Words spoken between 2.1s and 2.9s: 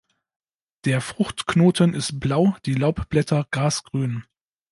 blau, die